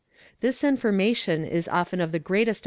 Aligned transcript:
This 0.39 0.63
information 0.63 1.45
is 1.45 1.67
often 1.67 2.01
of 2.01 2.11
the 2.11 2.17
greatest 2.17 2.59